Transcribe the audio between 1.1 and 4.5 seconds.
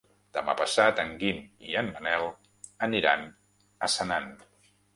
Guim i en Manel aniran a Senan.